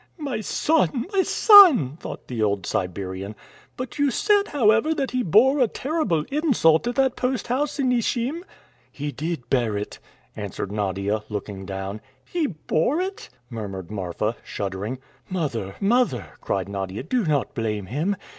[0.17, 3.35] "My son, my son!" thought the old Siberian.
[3.77, 7.91] "But you said, however, that he bore a terrible insult at that post house in
[7.91, 8.43] Ichim?"
[8.91, 9.99] "He did bear it,"
[10.35, 12.01] answered Nadia, looking down.
[12.25, 14.97] "He bore it!" murmured Marfa, shuddering.
[15.29, 18.15] "Mother, mother," cried Nadia, "do not blame him!